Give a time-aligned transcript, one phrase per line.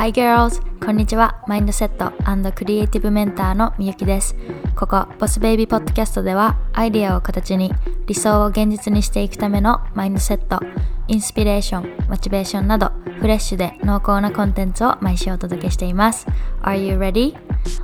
[0.00, 0.62] Hi girls!
[0.82, 1.44] こんにちは。
[1.46, 2.10] マインドセット
[2.52, 4.34] クリエイティブメンターのみゆきです。
[4.74, 7.70] ここ、ボスベイビーポッドキャストでは、アイディアを形に
[8.06, 10.58] 理想を現実にしていくためのマインドセット、
[11.06, 16.26] インスピレーション、モチベーションなど、フレッシュで濃厚なコンテンツを毎週お届けしています。
[16.62, 17.36] Are you ready?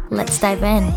[0.08, 0.90] Let's dive in!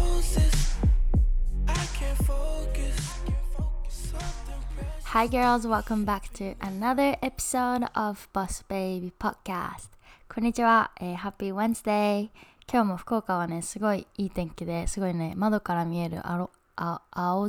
[5.04, 9.99] Hi girls, welcome back to another episode of Boss Baby Podcast.
[10.32, 12.30] こんにちは、えー、Happy Wednesday!
[12.72, 16.52] 今日も福岡はね、すごいいい天気ですごいね、窓から見える青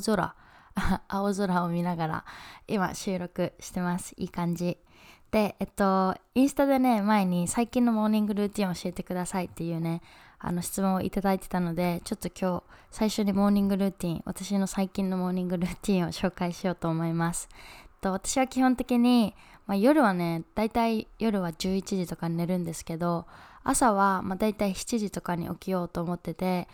[0.00, 0.34] 空、
[1.06, 2.24] 青空を見ながら
[2.66, 4.14] 今収録してます。
[4.16, 4.78] いい感じ。
[5.30, 10.00] で、えっと、インスタでね、前に最近のモーニングルーティンを教えてくださいっていうね、
[10.38, 17.50] あの質問をいただいてたので、ちょっと今日最初にモーニングルーティン、私の最近のモーニングルーティンを紹介しようと思います。
[18.00, 19.34] と私は基本的に、
[19.70, 23.26] まあ、夜はね、だいたい夜は11時とかに寝るんですけど、
[23.62, 26.66] 朝はまあだいたい7時とかに起きようと思ってて、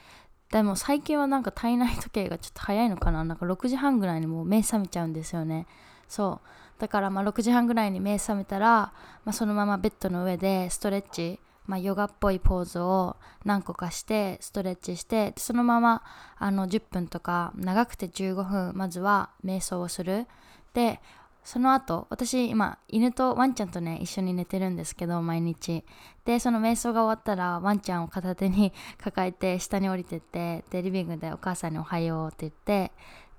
[0.51, 5.66] でも最近はなんか体内時計がちょっと早いのかななんか6時半ぐらいにもう目覚めちゃうんですよね。
[6.09, 6.80] そう。
[6.80, 8.95] だからまあ6時半ぐらいに目覚めたら、
[9.26, 16.02] まあ、そのままベッドの上でストレッチ、まあ、ヨガっぽいポーズを何個かしてストレッチしてそのまま
[16.38, 20.26] あの10分とか長くて15分まずは瞑想をする
[20.73, 20.99] で
[21.47, 25.85] その後私今犬とワンちゃんとね一緒に寝てるんですけど毎日。
[26.25, 32.91] でその瞑想が終わったらワンちゃんを片手に 抱えて下に降りてってでリビングでお母さんにおはようって言って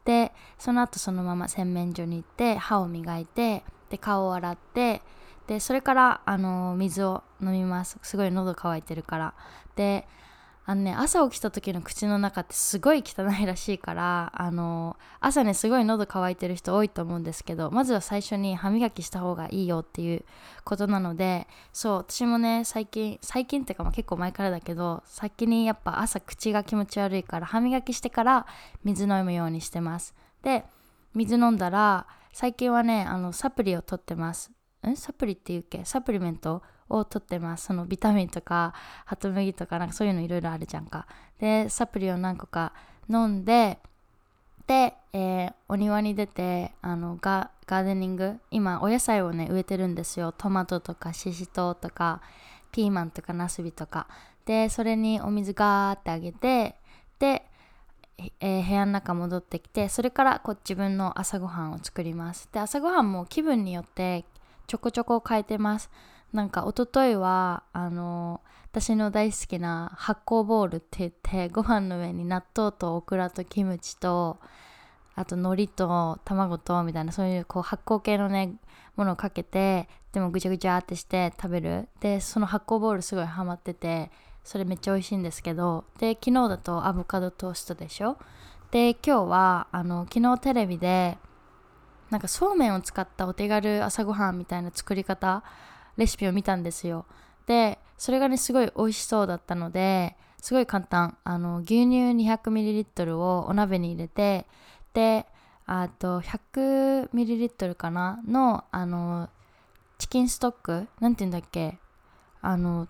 [0.05, 5.01] でその後そのまま洗面所に行って歯を磨いてで顔を洗って
[5.47, 7.99] でそれからあの水を飲みます。
[8.03, 9.33] すごい喉乾いてるから。
[9.75, 10.07] で
[10.69, 20.25] あのね朝起きた時の口の中ってすごい汚いらしいからあの朝ねすごい喉乾いてる人多いと思うんですけどまずは最初に歯磨きした方がいいよっていう
[20.65, 28.45] ことなのでそう私もね最近最近っていうかまあ結構前からだけど先にやっぱ朝口が気持ち悪いから歯磨きしてから
[28.83, 30.13] 水飲むようにしてます。
[30.43, 30.65] で
[31.15, 34.51] 水飲んだら最近はねあのサプリを取ってます。
[34.85, 34.97] ん？
[34.97, 35.85] サプリっていうっけ？
[35.85, 36.61] サプリメント？
[36.89, 37.67] を取ってます。
[37.67, 38.73] そのビタミンとか
[39.05, 41.07] ハトムギとかなんかそういうのいろいろあるじゃんか。
[41.39, 42.73] でサプリを何個か
[43.09, 43.79] 飲んで
[44.65, 50.31] で、えー、お庭に出てあのガーデニング今お野菜をね植えてるんですよ。
[50.31, 52.21] トマトとかシシトウとか
[52.71, 54.07] ピーマンとかナスビとか。
[54.45, 56.75] でそれにお水ガーってあげて
[57.19, 57.43] で
[58.39, 62.49] えー、部屋の中戻ってきてそれからこう自分の朝ごはんを作ります。
[62.51, 64.25] で朝ごはんも気分によって
[64.65, 65.89] ちょこちょこ変えてます。
[66.37, 74.37] なんか一昨日はあの私の大好きな発酵ボールって言ってご飯の上に納豆とオクラとキムチと
[75.15, 78.53] あと海苔と卵とみたいなそういうこう発酵系のね
[78.95, 81.89] ものをかけてでもぐちゃぐちゃってして食べる。
[82.01, 84.11] でその発酵ボールすごいハマってて
[84.43, 88.15] それめっちゃ美味しいんですけどで昨日だとアボカドトーストでしょ？
[88.69, 91.17] で今日はあの昨日テレビで
[92.11, 95.41] なんかそうめんを使ったお手軽朝ごはんみたいな作り方
[95.97, 97.05] レシピを見たんですよ。
[97.45, 101.17] でそれがねすごい美味しそうだったのですごい簡単。
[101.23, 104.45] あの牛乳 200ml をお鍋に入れて
[104.93, 105.25] で
[105.65, 108.19] あと 100ml かな？
[108.27, 109.29] のあの
[109.97, 110.87] チキンストック？
[110.99, 111.77] なんて言うんだっけ？
[112.41, 112.87] あの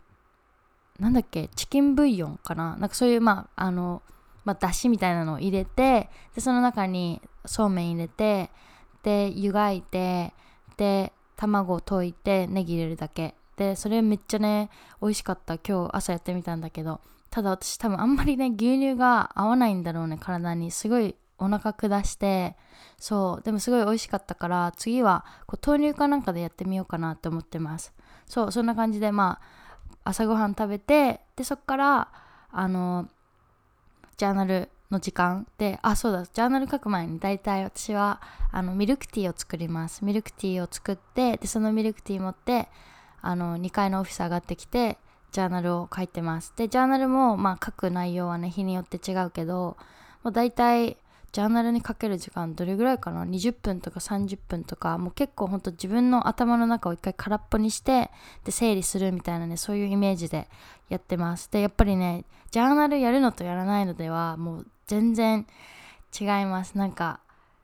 [1.00, 1.50] なんだっけ？
[1.56, 2.76] チキンブイヨンかな？
[2.78, 4.02] なんかそういうまああの
[4.44, 8.50] まあ、だしみたいなのを入れてでその中にそうめん入れて
[9.04, 10.34] で湯がいて
[10.78, 13.36] で卵を溶いてネギ入れるだけ。
[13.56, 14.70] でそれめっちゃね
[15.02, 15.56] 美味しかった。
[15.56, 17.00] 今日朝やってみたんだけど。
[17.30, 20.72] ただ私多分あんまりね牛乳が合わないんだろうね体に。
[20.72, 22.56] すごいお腹下して。
[22.98, 23.44] そう。
[23.44, 27.94] でもすごい美味しかったから次はこう豆乳かなんかでやってみようかなって思ってます。
[28.26, 29.40] そうそんな感じでま
[30.04, 32.12] あ朝ごはん食べてでそっから
[32.52, 33.08] あの
[34.18, 38.22] ジャーナルの時間であそうだジャーナル書く前に大体私は
[38.52, 40.06] あのミルクティーを作ります。
[40.06, 42.70] ミルクティーを作ってでそのミルクティー持って
[43.22, 44.98] あの2階のオフィス上がってきて
[45.32, 46.54] ジャーナルを書いてます。
[46.56, 49.78] でジャーナルもまあ書く内容はね日によって違うけど
[50.24, 50.98] もう大体
[51.34, 58.10] ジャーナルにかける時間どれぐらいかな？20分とか30分とかもう結構ほんと自分の頭の中を一回空っぽにして
[58.46, 60.48] で整理するみたいなねそういうイメージで
[60.88, 61.52] やってます。
[61.52, 65.46] でやっぱりねジャーナルやるのとやらないのではもう全然
[66.20, 66.78] 違います。
[66.78, 67.20] なんか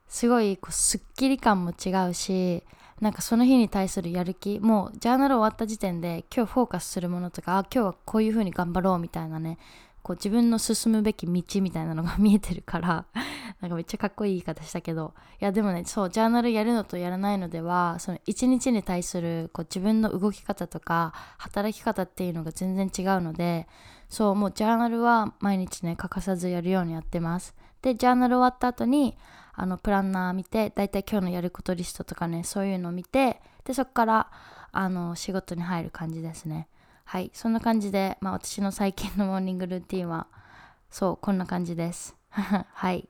[0.08, 2.64] すごいこうすっきり感も違うし
[3.02, 9.58] なんかその日に対するやる気もうジャーナル終わった時点で今日フォーカスするものとかあ今日はこういう風に頑張ろうみたいなね
[10.04, 13.06] こう自分の進むべき道みたいなのが見えてるから
[13.60, 23.68] なんかめっちゃかっこいい言い方したけどいやでもねそうジャーナルやるのとやらないのではその一日に対するこう自分の動き方とか働き方っていうのが全然違うので
[24.14, 27.56] そうもうジャーナルは毎日ね欠かさずやるようにやってます。
[27.82, 29.18] でジャーナル終わった後に
[29.54, 34.32] あのプランナー見てだいたい今日のやることリストとかねそういうのを見てでそこから
[34.72, 36.68] あの仕事に入る感じですね。
[37.06, 40.28] はいそんな感じで、まあ、私の最近の モーニングルーティンは
[40.92, 42.16] そうこんな感じです。
[42.30, 43.10] はい。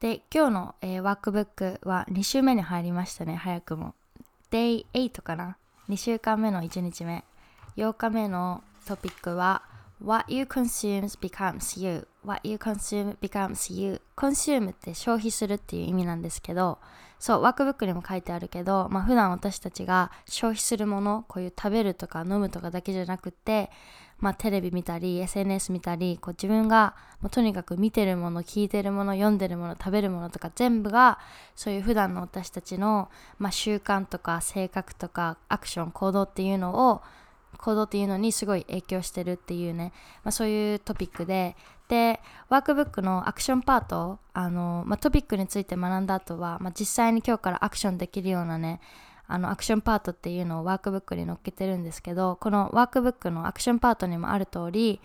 [0.00, 3.94] で今日の、えー、ワークブックは2週目に入りましたね早くも。
[4.50, 5.56] Day8 かな
[5.88, 7.24] ？2週間目の1日目。
[7.78, 9.62] 8日目のトピックは
[10.04, 12.08] What you consume becomes you.
[12.24, 14.00] What you consume becomes you.
[14.16, 16.78] Consume って消費するっていう意味なんですけど
[17.20, 23.70] そうワークブックにも書いてあるけど、まあ、普段私たちが消費するものこういう食べるとか飲むとかだけじゃなくて、
[24.18, 31.20] まあ、テレビ見たり SNS 見たりこう自分がもうとにかく見てるもの聞いてるもの読んでるもの食べるものとか全部が
[31.54, 33.08] そういう普段の私たちの、
[33.38, 37.02] まあ、習慣とか性格とかアクション行動っていうのを
[37.62, 39.92] 行動っていうのにすごい影響してるっていうね、
[40.24, 41.56] まあ、そういうトピックで。
[41.88, 48.80] でワークブックのアクションパートあの、まあ、トピックについて学んだ後は、まあ、実際に今日からアクションできるようなね
[49.26, 55.00] あのアクションパートっていうのをワークブックに載っけてるんですけどこのワークブックのアクションパートにもある通り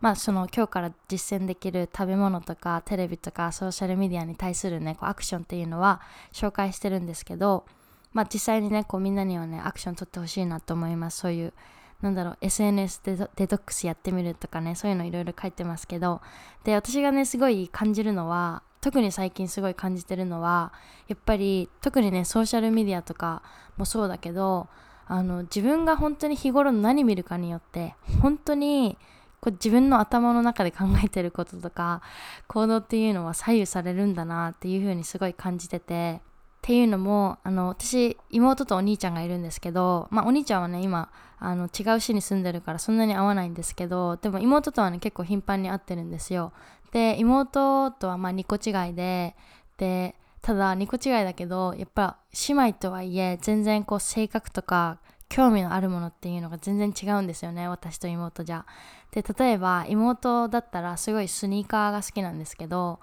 [0.00, 6.00] まあその今日から実践できる食べ物とかテレビとかソーシャルメディアに対するねこうアクションっていうのは
[6.32, 7.64] 紹介してるんですけど
[8.12, 11.18] まあ実際にねこうみんなにはねアクション取ってほしいなと思います。
[11.18, 11.52] そういう
[12.02, 16.20] なんだろう SNS デデトックスやってみるとかねそういうのいろいろ書いてますけど。
[16.64, 20.72] で私がねすごい感じるのは特に最近すごい感じてるのは
[21.08, 23.42] やっぱり特にねソーシャルメディアとか
[23.76, 24.68] もそうだけど
[25.06, 28.98] あの自分が本当に日頃何見るかによって本当に
[29.40, 32.02] こう自分の頭の中で考えてることとか
[32.48, 36.20] 行動っていうのは左右されるんだなっていうふうにすごい感じてて。
[36.62, 41.10] っていうのもあの私妹とお兄ちゃんがいるんですけど、まあ、お兄ちゃんはね今
[41.44, 46.52] あの違う市に住んでるからそんなに会わないんですけどでも妹とはね結構頻繁に会ってるんですよ。
[46.92, 49.34] で妹とはまあ2個違いで
[49.76, 52.18] でただ2個違いだけどやっぱ
[52.48, 54.98] 姉妹とはいえ全然こう性格とか
[55.28, 57.66] 興味のあるものっていうのが全然違うんですよね。
[57.66, 58.64] 私と妹じゃ。
[59.10, 63.00] で例えば妹だったらすごいスニーカーが好きなんですけど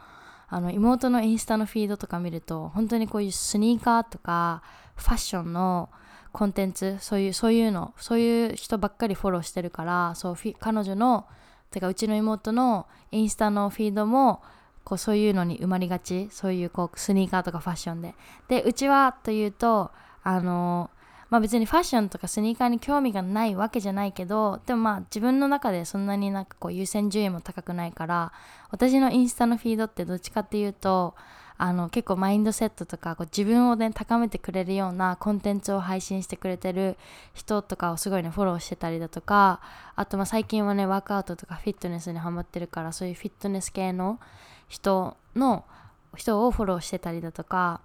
[0.48, 4.64] あの妹のインスタのフィードとか見ると本当にこういうスニーカーとか
[4.96, 5.90] ファッションの
[6.32, 11.26] コンテンツそういうそういうのそういう人ばっかりフォローしてるからそう彼女の
[11.72, 14.42] てかうちの妹のインスタのフィードも
[14.84, 16.30] こうそういうのに埋まりがち。
[16.32, 18.16] そういうこうスニーカーとかファッションで。
[18.48, 19.92] でうちはというと
[20.24, 20.90] あの
[21.30, 28.32] まあ別にファッションとかスニーカーに興味がないわけじゃないけどでもまあ自分の中でそんなになんかこう優先順位も高くないから
[28.72, 31.14] 私のインスタのフィードってどっちかっていうと
[31.62, 36.98] あの結構マインドセットとかこう自分をね高めてくれるようなコンテンツを配信してくれてる
[37.34, 39.60] 人とかをすごいねフォローしてたりだとか
[39.98, 44.22] あとまあ最近はねワークアウトとかフィットネスにハマってるからそういうフィットネス系の
[44.70, 45.66] 人の
[46.16, 47.82] 人をフォローしてたりだとか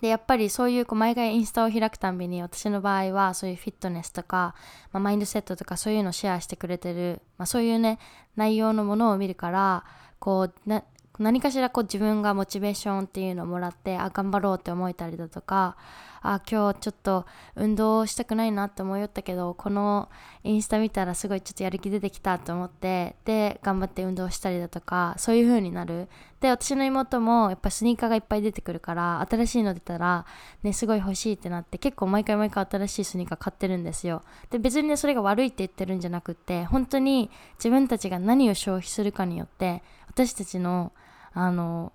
[0.00, 4.54] でやっぱりそういうこう毎回インスタを開くたびに私の場合はそういうフィットネスとか、
[4.92, 7.98] まあ、マインドセットとかそういうのをシェアしてくれてる、まあ、そういうね
[8.36, 9.84] 内容のものを見るから
[10.18, 10.68] こう
[11.18, 15.76] 何かしらこう自分がモチベーションっていうのをもらってあ頑張ろうって思えたりだとか
[16.22, 17.24] あ今日ちょっと
[17.54, 20.08] 運動したくないなって思いよったけどこの
[20.42, 26.08] インスタ見たらすごいちょっとやる気出てきたと思ってで頑張って運動したりだとかそういう風になる。
[26.40, 30.26] で私の妹もやっぱスニーカーがいっぱい出てくるから新しいの出たら
[30.62, 34.22] ねすごい欲しいってなって結構毎回毎回新しいスニーカー買ってるんですよ。
[34.50, 40.92] で別にねそれが悪いって言ってるんじゃなくって本当に自分たちが何を消費するかによって私たちの
[41.36, 41.92] あの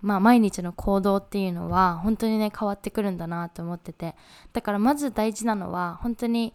[0.00, 4.14] まあ毎日の行動っていうのは本当にね変わってくるんだなと思ってて。
[4.52, 6.54] だからまず大事なのは本当に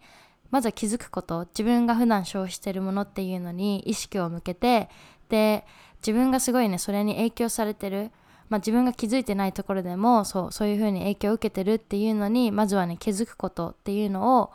[0.50, 1.46] まずは気づくこと。
[1.46, 4.90] 自分が普段消費してるものっていうのに意識を向けて
[5.28, 5.64] で
[5.98, 8.10] 自分がすごいねそれに影響されてる。
[8.50, 14.52] まあ、自分が気づいてないところでもそうそういうふうに影響を受けてるっていうのにまずはね気づくことっていうのを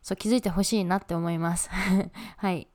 [0.00, 1.68] そう気づいてほしいなって思います。
[2.36, 2.68] はい。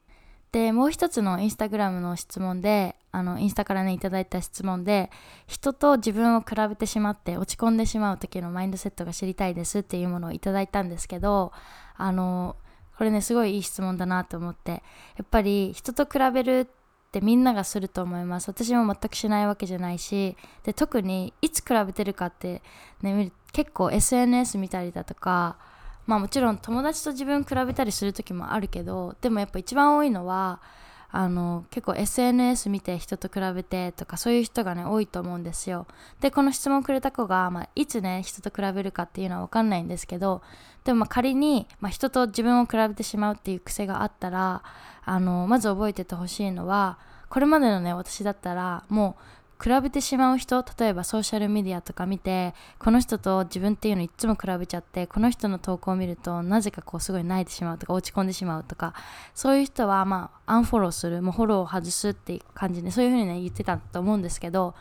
[0.52, 5.10] でもう一つのインスタグラムの質問であのインスタからねいただいた質問で
[5.48, 11.52] 人と自分を比べてしまって落ち込んでしまう時のマインドセットが知りたいですっていうものをいただいたんですけど
[11.96, 12.58] あの
[12.96, 16.60] これねすごいいい質問だなと思ってやっぱり人と比べる
[17.08, 18.50] ってみんながすると思います。
[18.50, 22.62] 私も全くしないわけじゃないしで特にいつ比べてるかって、
[23.02, 25.58] ね、結構 SNS 見たりだとか
[26.06, 30.62] まあもちろん友達と自分比べたりする時もあるけどでもやっぱ一番多いのは
[31.10, 35.88] あの結構 SNS 見て人と比べてとかそういう人がね多いと思うんですよ。
[36.20, 40.42] でこの質問をくれた子が、まあ、いつね人と比べるかっていうのは分かんないんですけど
[40.84, 44.64] でもま仮に、まあ、人と自分を比べてしまうっていう癖があったら
[45.06, 47.00] あのまず覚えててほしいのは
[47.30, 49.24] これまでのね私だったらもう
[49.62, 58.94] 比べてしまう人例えばソーシャルメディアとか見てこの人と自分っていうのいつも比べちゃってこの人の投稿を見るとなぜかこうすごい泣いてしまうとか落ち込んでしまうとか
[59.34, 64.76] そういう人はまあアンフォローするもうフォローを外すっていう感じでそういうふうにね言ってたと思うんですけど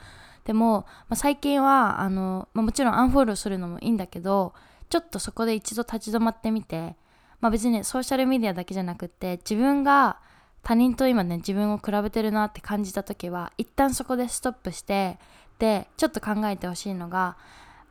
[0.44, 4.52] でも、まあ、最近はあの、まあ、もちろんアンフォローするのもいいんだけど
[4.90, 6.96] ちょっとそこで一度立ち止まってみて、
[7.40, 10.18] まあ、別にソーシャルメディアだけじゃなくて自分が
[10.68, 15.16] 他人と今ね自分を比べてるなって感じた時は一旦そこでストップして
[15.60, 17.36] でちょっと考えてほしいのが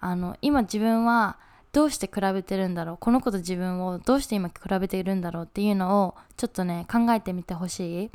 [0.02, 1.38] あの今自分は
[1.72, 2.98] どうして比べてるんだろう？
[3.00, 8.12] この子と自分をどうして今比べているんだろうっていうのをちょっとね考えてみてほしい。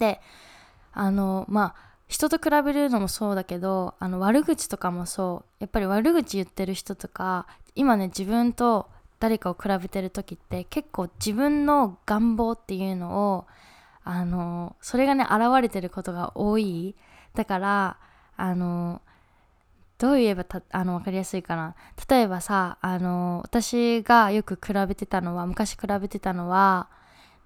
[0.00, 0.20] で
[0.92, 8.88] あのまあ人と比べるのもそうだけどあの悪口とかもそうやっぱり悪口言ってる人とか今ね自分と
[9.20, 13.46] 誰かを比べてる時って結構自分の願望っていうのを
[14.10, 16.96] あのそれがね現れてることが多い。
[17.34, 17.98] だから
[18.38, 19.02] あの
[19.98, 21.74] どう言えばあの分かりやすいかな。
[22.08, 26.88] 例えばさあの私がよく比べてたのは昔比べてたのは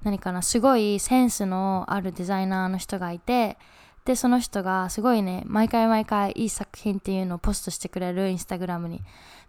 [0.04, 3.58] 何かなすごいセンスのあるデザイナーの人がいて
[4.04, 9.00] でその人がすごいね毎回毎回いい作品っていうのをポストしてくれるインスタグラムに。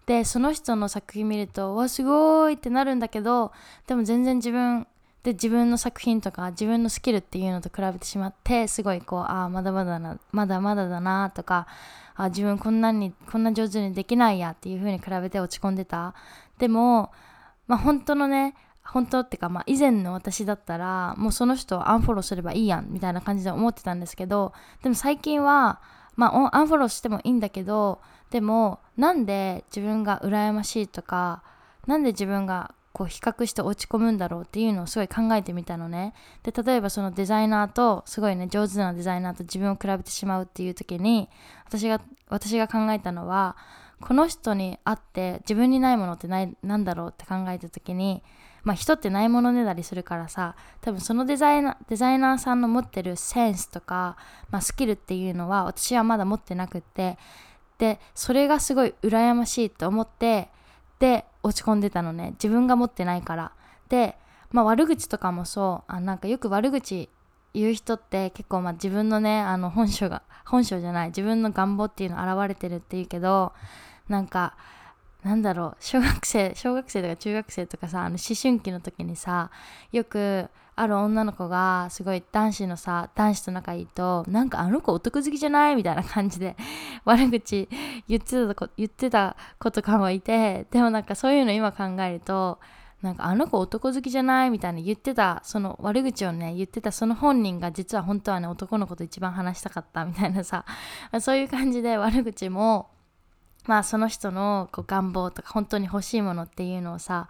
[0.08, 3.52] でその人の作品見るとわすごいってなるんだけど
[3.86, 4.88] でも全然自分
[5.24, 11.68] で自分の作品とか自分のスキルっていうのと比べてしまってすごいこうああまだまだなまだまだだなとか
[12.16, 16.14] あ自分こんなにこんな上手にできないやっていう風に比べて落ち込んでた。
[16.60, 17.12] でも
[17.68, 24.54] まあ本当のね本当ってか、まあ、以前の私だったらもうその人をアンフォローすればいいやんみたいな感じで思ってたんですけど
[24.84, 25.82] でも最近は、
[26.16, 31.44] まあ、アンフォローしてもいいんだけどでもなんで自分が羨ましいとか
[31.88, 36.14] なんで自分がこう比較して落ち込むんだろうっていうのをすごい考えてみたのね。
[36.44, 41.28] で例えばそのデザイナーとすごいね上手なデザイナーと自分を比べてしまうっていう時に
[41.66, 43.58] 私が私が考えたのは
[44.00, 48.22] この人に会って自分にないものってないなんだろうって考えた時に
[48.64, 54.18] まあ人ってないものねだりするからさ多分そのデザイナーデザイナーさんの持ってるセンスとか、
[54.52, 57.18] まあ、スキルっていうのは私はまだ持ってなくって
[57.80, 60.50] でそれがすごい羨ましいと思って
[61.00, 62.32] で落ち込んでたのね。
[62.32, 63.52] 自分が持ってないから。
[63.90, 64.18] で、
[64.52, 65.92] まあ、悪口とかもそう。
[65.92, 67.10] あなんかよく悪口
[67.54, 71.08] 言う人って結構まあ自分のねあの本性が本性じゃない。
[71.10, 73.54] 自分の願望っていうの現れてるっていうけど
[74.10, 74.56] なんか
[75.24, 75.78] なんだろう。
[75.80, 79.52] 小学生小学生とか中学生とかさあの思春期の時にさ
[79.92, 86.56] よくある女の子がすごい男子のさ男子と仲いいとなんかあの子男好きじゃないみたいな感じで
[87.06, 87.70] 悪口
[88.08, 92.60] 言ってた子言ってた子とかもいてでもなんかそういうの今考えると
[93.04, 100.66] なんかあの子男好きじゃないみたいな言ってたその悪口をね言ってたその本人が実は本当はね男の子と一番話したかったみたいなさ
[101.20, 102.90] そういう感じで悪口も
[103.68, 107.28] まあその人のこう願望とか本当に欲しいものっていうのをさ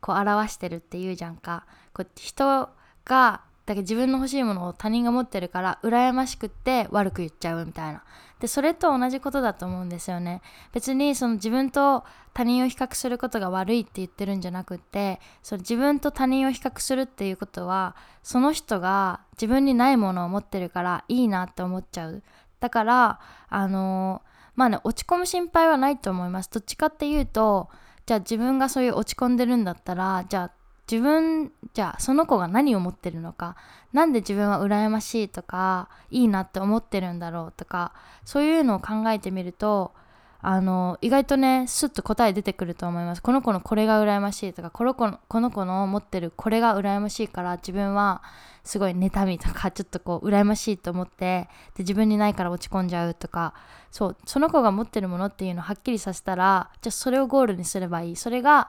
[0.00, 1.64] こう表してるっていうじゃんか。
[1.94, 2.70] こう人
[3.04, 8.02] がだけ自分の欲しいものを他人が持ってるから羨ましくって悪く言っちゃうみたいな。
[8.40, 10.42] でそれと同じことだと思うんですよね。
[10.72, 12.04] 別にその自分と
[12.34, 17.94] 他人を比較することが悪いって言ってるんじゃなくってその自分と他人を比較するっていうことは
[18.24, 22.22] その人が自分にないものを持ってるからいいなって思っちゃう。
[22.58, 24.22] だからあの
[24.56, 26.50] まあね落ち込む心配はないと思います。
[26.50, 27.68] どっちかっていうと
[28.06, 30.61] じゃあ自分がそういう落ち込んでるんだったらじゃあ
[30.92, 33.56] 自分じゃあその子が何を持ってるのか
[33.94, 37.94] 何で自分は羨ましいとかいいなって思ってるんだろうとか
[38.26, 39.94] そういうのを考えてみると
[40.42, 43.22] あの意外とねスッと答え出てくると思います。
[43.22, 48.22] この子のこれが羨ましいとかこの子のこの子の持ってるこれが羨ましいから自分は
[48.62, 53.54] すごい妬みとかちょっとこう羨ましいと思ってで自分にないから落ち込んじゃうとか
[53.90, 58.16] そうその子が持ってるものっていうのをはっきりさせたらじゃあそれをゴールにすればいい。
[58.16, 58.68] それが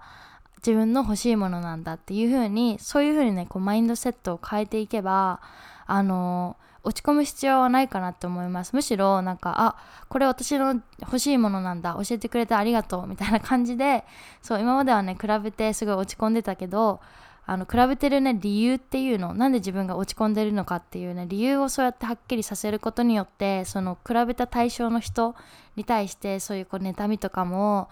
[0.66, 5.42] 自分の欲しいものなんだっていう風にそういう風にねこうマインドセットを変えていけば
[5.86, 8.74] あの落ち込む必要はないかなって思います。
[8.74, 9.76] むしろなんかあ
[10.10, 11.94] これ私の欲しいものなんだ。
[11.94, 13.08] 教えてくれてありがとう。
[13.08, 14.04] みたいな感じで
[14.42, 17.00] そう今まではね比べてすごい落ち込んでたけど
[17.46, 25.36] あの比べてるね理由っていうのなんで自分が落ち込んでるのかっていうね理由をそうやってはっきりさせることによってその比べた対象の人
[25.76, 27.90] に対してそういうこう妬みとかも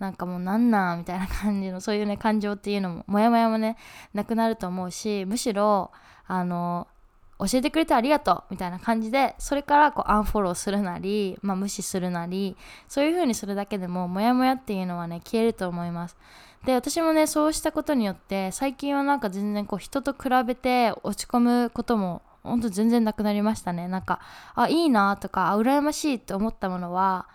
[0.00, 3.76] なんかもうなんなんみたいな感じのそういうね感情っていうのもモヤモヤもね
[4.14, 5.92] なくなると思うしむしろ
[6.26, 6.88] あの
[7.38, 12.56] 教えてくれてありがとうみたいな感じでそれからこうアンフォローするなり、まあ、無視するなり
[12.88, 16.16] そういう風にするだけでもモヤモヤっていうのはね消えると思います。
[16.64, 23.88] で私もねそうしたことによって最近はなんか全然こう人と比べて落ち込むこともほんと全然なくなりましたね。
[23.88, 24.20] なんか
[24.54, 27.26] あいいなとかあ羨ましいって思ったものは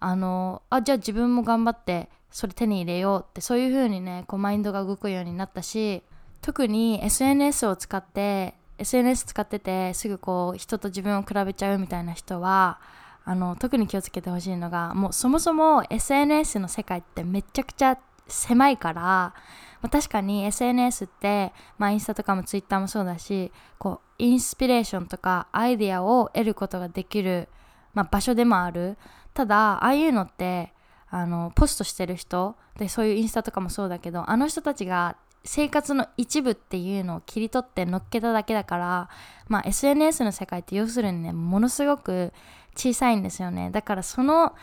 [0.00, 6.02] あのあじゃあ自分も頑張ってそれ手に入れようってそういう風にねこうマインドが動くようになったし
[6.40, 12.80] 特に SNS を使って SNS 使っててすぐこう人と自分を比べちゃうみたいな人は
[13.24, 19.34] あの特に気をつけてほしいのがもうそもそも SNS の世界ってめちゃくちゃ狭いから、
[19.90, 27.48] 確かに SNS って、まあ、インスタとかもツイッターもそうだしこうインスピレーションとかアイデアを得ることができる、
[27.94, 28.96] まあ、場所でもある。
[29.34, 30.72] ただああいうのって
[31.08, 39.08] あのポストしてる人でそういうインスタとかもそうだけどあの人たちが生活の一部っていうのを切り取って乗っけただけだから、
[39.48, 42.32] まあ、SNS の世界って要するにねものすごく
[42.76, 43.70] 小さいんですよね。
[43.70, 44.54] だからその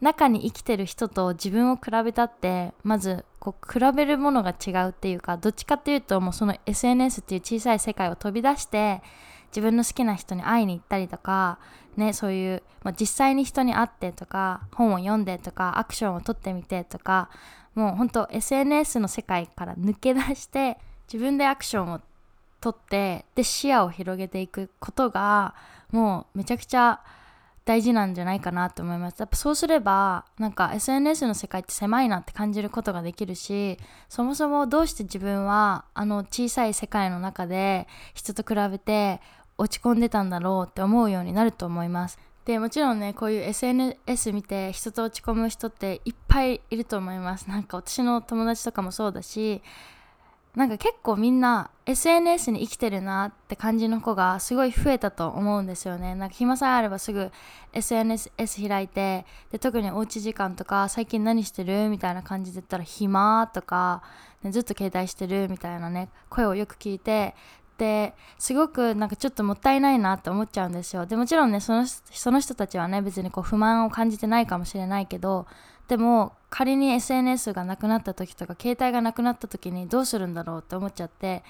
[0.00, 9.02] 中に生きてる人と自分を比べたってまずこう比べるものが違うっていうかどっちかっていうともうその SNS っていう小さい世界を飛び出して
[9.48, 11.58] 自分の好きな人に会いに行ったりとか
[11.96, 17.30] ねそういう、まあ、実際に人に会ってとか本を読んでとかアクションを取ってみてとか
[17.74, 20.78] もうほんと SNS の世界から抜け出して
[21.12, 22.00] 自分でアクションを
[22.60, 25.54] 取ってで視野を広げていくことが
[25.90, 27.00] もうめちゃくちゃ
[27.64, 29.18] 大事なんじゃないかなと思います。
[29.18, 39.20] やっぱそうすればなんか SNS の世界って狭いなって感じることができるしそもそもどうして自分はあの小さい世界の中で人と比べて
[39.58, 42.18] 落ち込んでたんだろうって思うようになると思います。
[42.44, 49.62] でもちろんねこういう SNS 見て人と落ち込む人っていっぱいいると思いますなんか私の友達とかもそうだし
[50.54, 56.14] なんか結構みんな SNS に生きてるなって感じの子がすごい増えたと思うんですよね。
[56.14, 57.32] なんか暇さえあればすぐ
[57.72, 58.30] SNS
[58.68, 64.04] 開いてで特におうち時間とか最近何してるみたいな感じで言ったら暇とか、
[64.44, 67.34] ね、ずっと携帯してるみたいなね声をよく聞いて
[67.74, 71.06] ってすごくなんかちょっともったいないなって思っちゃうんですよ。
[71.06, 75.46] でもちろんねそのその人たちはね別にこう不満を感じてないかもしれないけど
[75.88, 81.42] でも仮に SNS がなくなった時とか携帯がなくなった時にどうするんだろうって思っちゃって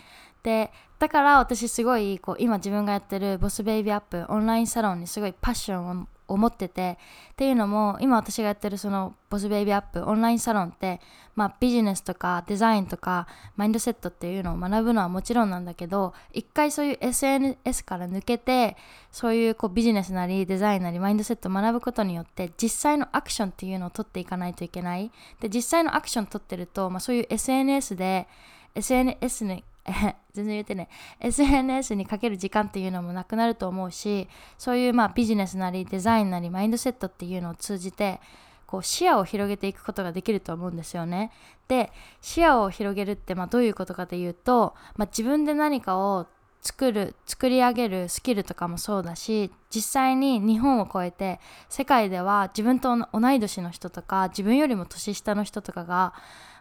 [0.43, 6.99] でだから私すごいこう今自分がやってるボスベイビーアップオンラインサロンにすごいパッションを思ってて
[7.33, 11.01] っていうのも今私がやってるそのボスベイビーアップオンラインサロンって、
[11.35, 18.77] まあ、ビジネスとかデザインとかマインドセットっていうのを学ぶのはもちろんなんだけど一回そういう SNS から抜けて
[19.11, 25.11] そういうこうビジネスなりデザインなりマインドセットを学ぶことによって実際のアクションっていうのを取っていかないといけない。
[25.41, 28.29] で実際のアクション取ってると、まあ、そういう SNS で
[28.75, 29.65] SNS に
[30.33, 30.89] 全然言ってね
[31.21, 38.21] SNS にかける時間っていうのもなくなると思うしそういうまあビジネスなりデザインなりマインドセットっていうのを通じて
[38.67, 41.31] こう視野を広げていくことができると思うんですよね。
[41.69, 46.27] で視野を広げるってまどういうことかというと、まあ、自分で何かを
[46.61, 56.15] 作る作り上げるスキルとかもそうだし実際に日本を超えて世界では自分と同い年の人とか自分よりも年下の人とかが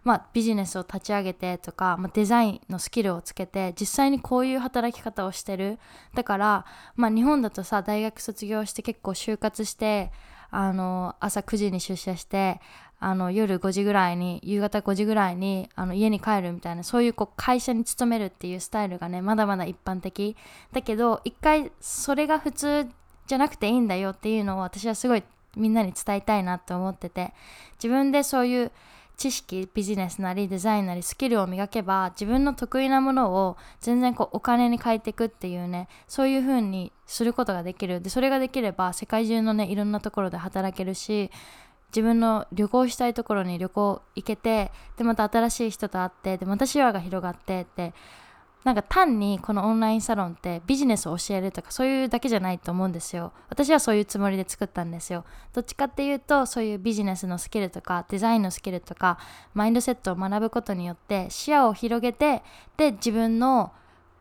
[0.04, 5.80] まあ、ビジネスを立ち上げてとか、まあ、デザインのスキルをつけて実際にこういう働き方をしてる。
[6.14, 10.12] だから、まあ、日本だとさ大学卒業して結構就活して
[10.52, 12.60] あの朝9時に出社して
[13.00, 20.36] あの夜5時ぐらいに夕方5時ぐらいにあの家に帰るみたいなそういうこう会社に勤めるっていうスタイルがねまだまだ一般的。
[20.72, 22.88] だけど一回それが普通
[23.28, 25.24] じゃなくていいんだよっていうのを私はすごい
[25.56, 27.34] みんなに伝えたいなって思ってて
[27.78, 28.72] 自分でそういう
[29.18, 38.02] 知識ビジネスなりデザインなりスキルを磨けば自分の得意なものを全然こうお金に変えていくっていうねそういう風にすることができる。
[38.02, 41.32] でそれができれば世界中のねいろんなところで働けるし
[41.90, 47.94] 自分の旅行したいところに旅行行けてでまた新しい人と会ってでまた視野が広がってって
[48.64, 53.34] なんか単にこのオンラインサロンってビジネスを教えるとかそういうだけじゃないと思うんですよ。
[53.50, 55.26] 私はそういうつもりで作ったんですよ。
[55.54, 59.18] どっちかっていうとそういうビジネスのスキルとかデザインのスキルとか
[59.54, 62.42] マインドセットを学ぶことによって視野を広げて
[62.78, 63.74] で自分の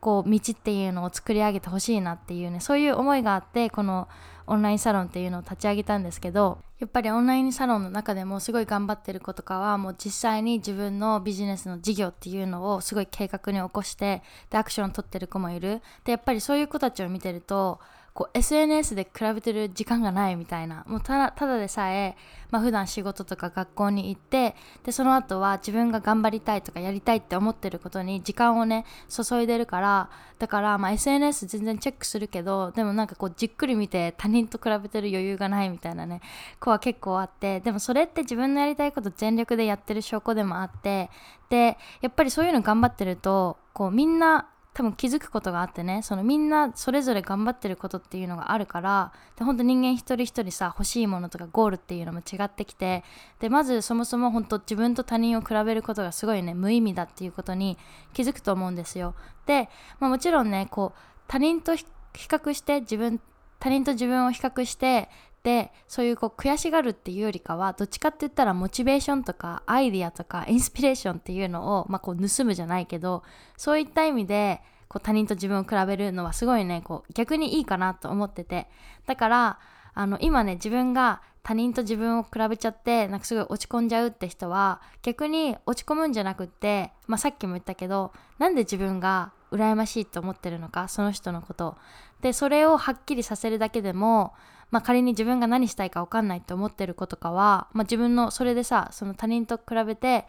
[0.03, 4.09] こう道っていうのを作り上げてほしいなっていうねそういう思いがあってこの
[4.49, 15.81] オンラインサロンっていうのを立ち上げたんですけどやっぱりオンラインサロンの中でもすごい頑張ってる子とかはもう実際に自分のビジネスの事業っていうのをすごい計画に起こしてでアクションを取ってる子もいる。
[16.03, 17.79] でやっぱりそういう子たちを見てると
[18.15, 20.85] こう SNS で比べてる時間がないみたいな。
[20.87, 22.17] もうただでさえ、
[22.51, 36.21] まあ普段仕事とか学校に行ってでその後は自分が頑張りたいとかやりたいって思ってることに時間をね注いでるからだからまあ SNS 全然チェックするけどでもなんかこうじっくり見て他人と比べてる余裕がないみたいなね
[36.61, 41.09] 子は結構あってでもそれって自分のやりたいこと全力でやってる証拠でもあって
[41.49, 53.05] でやっぱりそういうの頑張ってるとこうみんな多分気づくことがあってねそのみんなそれぞれ頑張ってることっていうのがあるからで本当人間一人一人さ欲しいものとかゴールっていうのも違ってきて
[53.39, 57.77] でまずそもそも本当自分と他人を比べることがすごいね無意味だっていうことに
[58.15, 59.15] 気づくと思うんですよ。
[59.47, 59.69] で、
[60.01, 63.21] まあ、もちろんねこう他人と比較して自分
[63.59, 65.09] 他人と自分を比較して
[65.43, 73.25] でそういうこう悔しがるっていうよりかはどっちかって言ったらモチベーションとかアイディアとかインスピレーションっていうのを、まあ、こう盗むじゃないけど
[73.57, 78.69] そういった意味でこう他人と自分を比べるのはすごいねこう逆にいいかなと思ってて。
[79.07, 79.59] だから
[79.95, 91.77] あの今ね自分が他人と自分を比べちゃってなんかすごい落ち込んじゃうって人は逆に落ち込むんじゃなくって、まあ、さっきも言ったけどなんで自分が羨ましいと思ってるのかその人のこと。
[92.21, 94.35] でそれをはっきりさせるだけでも
[94.73, 100.27] まあ、仮に自分が何したいか分かんないって思ってる子とかは、まあ、自分のそれでさその他人と比べて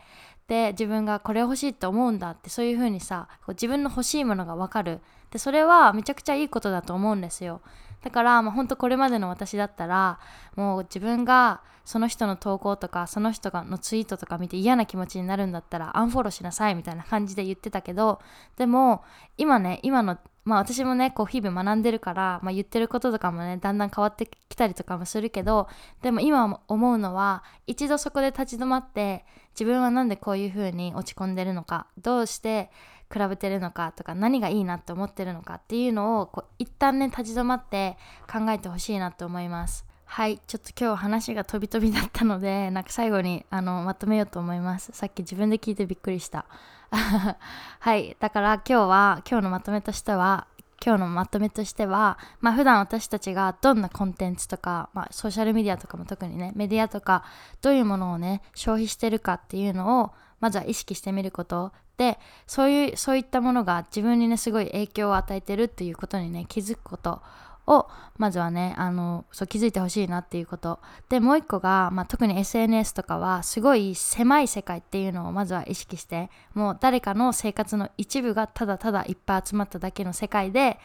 [0.47, 4.99] で自分がこれ欲しいって思うんだってそういう風にさこう自分の欲しいものが分かる。
[5.31, 7.61] でそれはめちゃくちゃいいことだと思うんですよ。
[8.03, 10.19] だから、まあ、ほんとこれまでの私だったら
[10.55, 18.19] もう自分がその人の投稿とかその人がのツイートとか見て嫌な気持ちになるんだったらアンフォローしなさいみたいな感じで言ってたけど
[18.57, 19.03] でも
[19.37, 25.67] 今ね今のまあ私もねこう日々学んでるから、まあ、言ってることとかもねだんだん変わってきたりとかもするけど
[26.01, 32.69] でも今思うのは一度そこで立ち止まって自分は何でこういう風に落ち込んでるのかどうして
[33.11, 37.97] 比べてるのかとか何がいいなって思ってるのかっていうのをこう一旦ね立ち止まって
[38.31, 39.85] 考えてほしいなと思います。
[40.05, 46.45] はいちょっと今日話が飛び飛びだったのでなんか最後にあのまとめようと思いますさっき自分で聞いてびっくりした
[46.93, 50.47] はいだから今日は今日のまとめとしては
[50.85, 57.23] 今日のまとめとしては、まあ普段私たちがどんなコンテンツとか、まあソーシャルメディアとかも特にね、メディアとか、
[57.61, 67.21] どういうものをね、消費してるかっていうのを、まずは意識してみることで、そういう、そういったものが自分にね、すごい影響を与えてるっていうことにね、気づくこと。
[67.65, 70.79] をまずはねあのそう気づいてほしいなっていうこと。
[71.09, 80.79] でもう一個が、まあ、特に SNS とかはすごい狭い世界っていうのをまずは意識してもう誰かの生活の一部がただただいっぱい集まっただけの世界で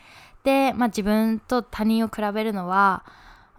[0.45, 3.05] で、まあ、自分と他人を比べるのは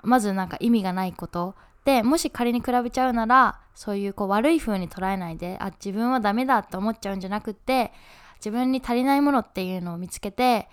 [0.02, 1.56] まずなんか意味がないこと。
[1.86, 7.94] でもし仮に比べちゃうならそういうこう悪い風に捉えないであ自分はダメだって思っちゃうんじゃなくて
[8.36, 10.68] 自分に足りないものっていうのを見つけて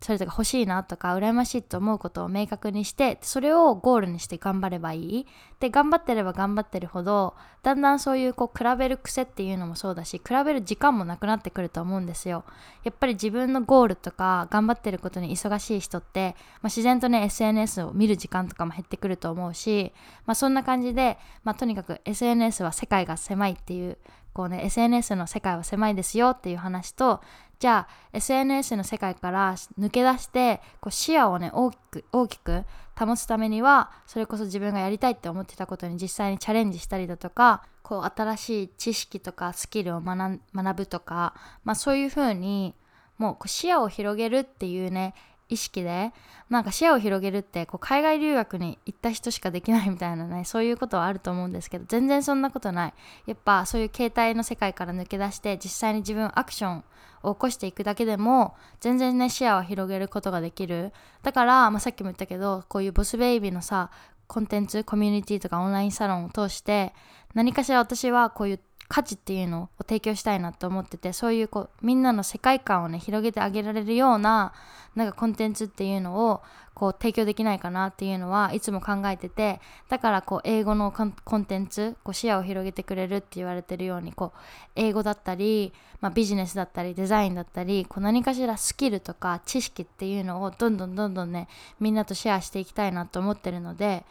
[0.00, 5.26] それとか欲しいなとか羨ましいと思うことを明確にしてそれをゴールにして頑張ればいい。
[5.58, 12.44] で頑張ってれば頑張ってるほどだんだんそういうこう比べる癖っていうのもそうだし比べる時間もなくなってくると思うんですよ。
[12.84, 19.92] やっぱり自分のゴールとか頑張ってることに忙しい人って、まあ、自然とね SNS を見る時間とかも減ってくると思うし、
[20.26, 23.96] まあ、そんな感じで、まあ、とにかく SNS は世界が狭いっていう
[24.36, 27.22] こうね SNS の世界は狭いですよっていう話と
[27.58, 32.64] じゃあ SNS の世界から抜け出してこう視野をね大きく大きく
[32.98, 40.40] 保つためにはそれこそ自分がやりたいって思ってたことに実際にチャレンジしたりだとかこう新しい知識とかスキルを学
[40.76, 42.74] ぶとか、まあ、そういうふうに
[43.16, 45.14] もう視野を広げるっていうね
[45.48, 46.12] 意識で
[46.48, 52.94] なんか視野を広げるってこう海外留学に行った人しかできないみたいなね そういうことはあると思うんですけど全然そんなことない。
[53.26, 56.84] やっぱそういう携帯の世界から抜け出して実際に自分アクション
[57.22, 60.92] を起こしていくだけでも全然ね視野を広げることができる。
[61.22, 63.90] だから、まあ、さっきも言ったけどこういうボスベイビーのさ
[64.26, 66.92] コンテンツコミュニティとかオンラインサロンを通して
[67.34, 74.52] 何かしら私はこういう価値っていうのを提供したいなと思っててそういうこうみんなの世界観をね広げてあげられるような
[74.94, 76.42] なんかコンテンツっていうのを
[76.74, 84.38] こう提供できないかなっていうのはいつも考えててだからこう英語のコンテンツこう視野を広げてくれるって言われてるようにこう
[84.74, 91.48] 英語だったり、まあ、ビジネスだったりデザインだったりこう何かしらスキルとか知識っていうのをどんどんどんどんね
[91.80, 94.04] みんなとシェアしていきたいなと思ってるので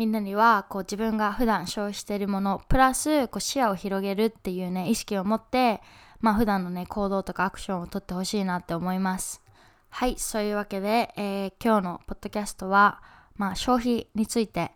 [0.00, 5.82] みんなにはこう自分が普段消費しているものプラスこう視野を広げるっていうね意識を持って
[6.20, 9.42] まあ普段のね行動とかアクションをとってほしいなって思います。
[9.90, 13.02] はいそういうわけで、えー、今日のポッドキャストは、
[13.36, 14.72] まあ、消費について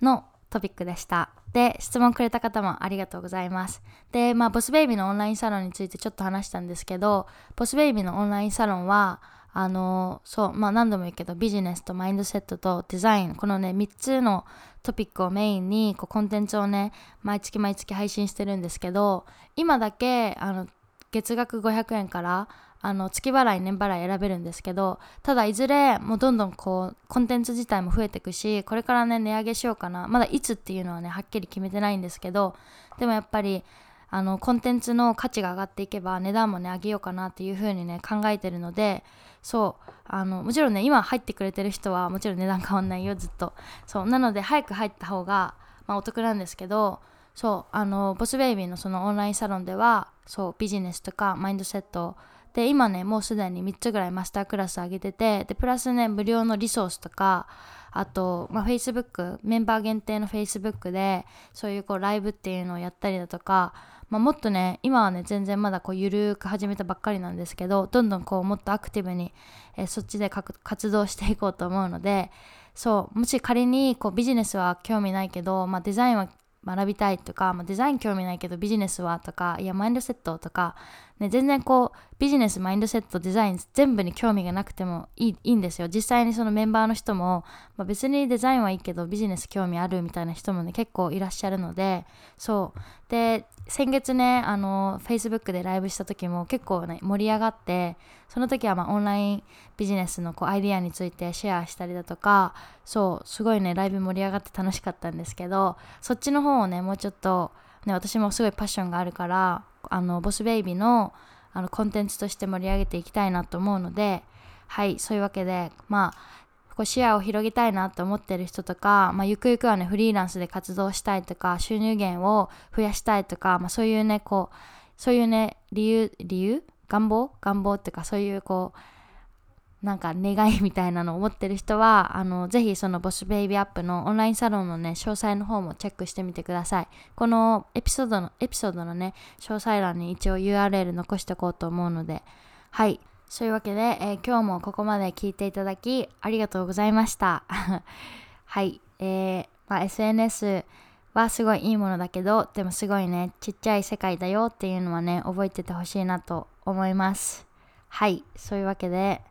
[0.00, 1.28] のトピックでした。
[1.52, 3.82] で質問くれた方もありがとうございます。
[4.10, 9.20] でまあボスベイビーのオンラインサロンについてちょっと話したんですけどボスベイビーのオンラインサロンは
[9.54, 14.44] あのそうまあ何度も言うけどビジネスとマインドセットとデザインこのね3つの
[14.82, 20.66] トピックをメインにこうコンテンツをね毎月毎月配信してるんですけど今だけあの
[21.10, 22.48] 月額500円から
[22.84, 30.08] あの月払い年払い選べるんですけどただいずれもうどんどんこうコンテンツ自体も増えていくしこれからね値上げしようかな。
[30.08, 32.56] まだいつっていうのはねはっきり決めてないんですけど
[32.98, 33.62] でもやっぱり
[34.10, 39.04] あのコンテンツの価値が上がっていけば値段もね上げようかなっていう風にね考えてるので
[39.42, 39.90] そう。
[40.04, 43.52] あのもちろんね今入ってくれてる人はもちろん値段変わんないよずっと。
[43.86, 44.06] そう。
[44.06, 45.54] なので早く入った方が、
[45.86, 47.00] まあ、お得なんですけど
[47.34, 47.76] そう。
[47.76, 50.54] あのボスベイビーのそのオンラインサロンではそう。
[50.58, 52.16] ビジネスとかマインドセット。
[52.54, 57.46] で今ねもうすでに3つぐらいマスタークラス上げててでプラスね無料のリソースとか
[57.90, 63.72] あと、まあ、Facebook メンバー限定の Facebook でそういうこうライブっていうのをやったりだとか
[64.12, 69.32] まあ、もっとね今はね全然まだこうゆるく始めたばっかりなんですけどどんどんこうもっとアクティブに、
[69.78, 72.30] えー、そっちで活動していこうと思うので
[72.74, 76.28] そうもし仮にこうビジネスは興味ないけど、まあ、デザインは
[76.64, 80.76] 学びたいとか、まあ、デザイン興味ないけどビジネスはとかいやマインドセットとか、
[81.18, 85.88] ね、全然こうビジネスマインドセットデザイン全部に興味がなくてもいいいいんですよ。
[85.88, 87.44] 実際にそのメンバーの人も、
[87.78, 92.04] まあ、別にデザインはいいけどビジネス興味あるみたいな人もね結構いらっしゃるので
[92.36, 92.80] そう。
[93.10, 97.96] で先月ねあの Facebook でライブした時も結構ね盛り上がって
[98.28, 99.42] その時はまあオンライン
[99.76, 107.52] ビジネスのこうアイデアについてシェアしたりだとかそうすごいねライブ盛り上がって楽しかったんですけどそっちの方をねもうちょっと
[107.86, 111.12] ね私もすごいパッションがあるからあのボスベイビーの
[111.54, 114.22] あのコンテンツとして盛り上げていきたいなと思うので
[114.68, 116.41] はいそういうわけでまあ
[116.76, 124.56] こう視野を広げたいなと思ってる人とか、まあ、ゆくゆくはねフリーランスで活動したいとか収入源を増やしたいとか、まあ、そういうねこう
[124.96, 126.62] そういうね理由理由？
[126.88, 127.32] 願望？
[127.40, 136.88] 願望っていうかそういうこうなんか願いみたいなのを持ってる人はあのぜひそのボスベイビーアップのオンラインサロンのね詳細の方もチェックしてみてください。
[137.16, 142.22] このエピソードのエピソードのね詳細欄に一応 URL 残しておこうと思うので
[142.70, 143.00] はい。
[143.32, 147.44] そういうわけで、えー、今日もここまで聞いていただきありがとうございました。
[148.44, 150.66] はい、えー、まあ、SNS
[151.14, 157.46] はすごいいいものだけど、でもすごいね、ちっちゃい世界だよっていうのはね、覚えててほしいなと思います。
[157.88, 159.22] はい、そういうわけで、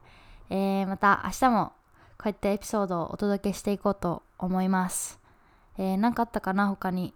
[0.50, 1.66] えー、また明日も
[2.18, 5.20] こうやってエピソードをお届けしていこうと思います。
[5.78, 7.14] えー、何かあったかな他に？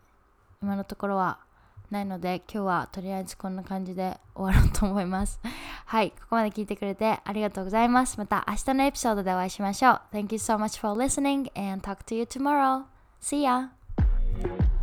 [0.61, 1.39] 今のところは
[1.91, 5.39] ないので今日はとりあえずこんな感じで終わろうと思います。
[5.85, 8.17] はいここまで聞いてくれてありがとうございます。
[8.17, 10.01] また明日のエピソードでお会いしましょう。
[10.13, 12.83] Thank you so much for listening and talk to you tomorrow.
[13.21, 13.84] See ya!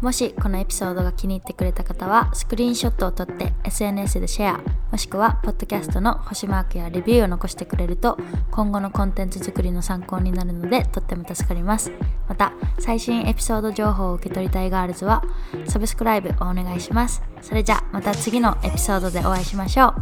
[0.03, 4.61] もしこのエピソードが気に入ってくれた方はスクリーンショットを撮って SNS でシェア
[4.91, 8.19] もしくはポッドキャストの星マークやレビューを残してくれると
[8.51, 11.93] 今後のコンテンツ作りの参考になるのでとっても助かります
[12.29, 15.23] また最新エピソード情報を受け取りたいガールズは
[15.67, 19.95] サブスクライブをお願いしますそれじゃまた次のエピソードでお会いしましょう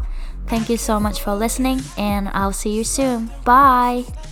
[0.46, 3.30] Thank you so much for listening and I'll see you soon.
[3.44, 4.29] Bye!